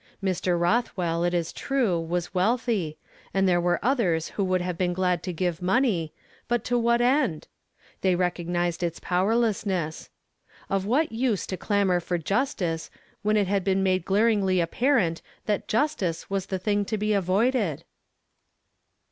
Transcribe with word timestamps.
Mr. 0.23 0.59
Rothwell, 0.59 1.23
it 1.23 1.31
is 1.31 1.53
^true, 1.53 2.03
was 2.03 2.33
wealthy, 2.33 2.97
and 3.35 3.47
there 3.47 3.61
were 3.61 3.77
othere 3.85 4.17
who 4.33 4.43
would 4.43 4.59
have 4.61 4.75
been 4.75 4.93
glad 4.93 5.21
to 5.21 5.31
give 5.31 5.61
money, 5.61 6.11
but 6.47 6.63
to 6.63 6.75
what 6.75 7.01
end? 7.01 7.47
They 8.01 8.15
recognized 8.15 8.81
its 8.81 8.99
powerlessness. 8.99 10.09
Of 10.71 10.87
what 10.87 11.11
use 11.11 11.45
to 11.45 11.55
clamor 11.55 11.99
for 11.99 12.17
justice, 12.17 12.89
when 13.21 13.37
it 13.37 13.45
had 13.45 13.63
been 13.63 13.83
raade 13.83 14.03
glaringly 14.03 14.59
apparent 14.59 15.21
that 15.45 15.67
justice 15.67 16.31
was 16.31 16.47
the 16.47 16.57
thing 16.57 16.83
t.) 16.83 16.95
be 16.95 17.13
avoided? 17.13 17.83